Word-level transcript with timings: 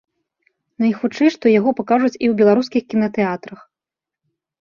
Найхутчэй, 0.83 1.29
што 1.35 1.45
яго 1.59 1.73
пакажуць 1.81 2.13
і 2.13 2.25
ў 2.29 2.33
беларускіх 2.41 2.83
кінатэатрах. 2.93 3.59